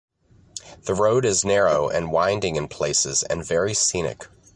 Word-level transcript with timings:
The 0.85 0.95
road 0.95 1.25
is 1.25 1.45
narrow 1.45 1.87
and 1.87 2.11
winding 2.11 2.55
in 2.55 2.67
places 2.67 3.21
and 3.21 3.45
very 3.45 3.75
scenic. 3.75 4.27